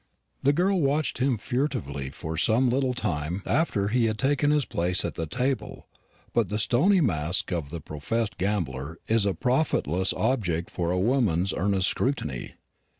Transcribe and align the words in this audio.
The 0.41 0.51
girl 0.51 0.81
watched 0.81 1.19
him 1.19 1.37
furtively 1.37 2.09
for 2.09 2.35
some 2.35 2.69
little 2.71 2.95
time 2.95 3.43
after 3.45 3.89
he 3.89 4.05
had 4.05 4.17
taken 4.17 4.49
his 4.49 4.65
place 4.65 5.05
at 5.05 5.13
the 5.13 5.27
table; 5.27 5.85
but 6.33 6.49
the 6.49 6.57
stony 6.57 7.01
mask 7.01 7.51
of 7.51 7.69
the 7.69 7.81
professed 7.81 8.39
gambler 8.39 8.97
is 9.07 9.27
a 9.27 9.35
profitless 9.35 10.11
object 10.13 10.71
for 10.71 10.89
a 10.89 10.99
woman's 10.99 11.53
earnest 11.53 11.87
scrutiny. 11.89 12.55